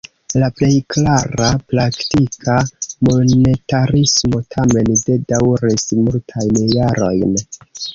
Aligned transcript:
La 0.43 0.47
plej 0.61 0.77
klara 0.93 1.49
praktika 1.73 2.57
monetarismo 3.11 4.43
tamen 4.57 4.93
ne 5.07 5.23
daŭris 5.35 5.91
multajn 6.05 6.63
jarojn. 6.79 7.43